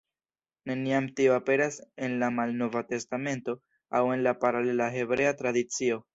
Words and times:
Neniam 0.69 1.09
tio 1.19 1.35
aperas 1.35 1.77
en 2.07 2.15
la 2.23 2.31
Malnova 2.39 2.83
Testamento 2.95 3.57
aŭ 4.01 4.03
en 4.17 4.27
la 4.31 4.35
paralela 4.47 4.91
hebrea 4.99 5.39
tradicio. 5.45 6.03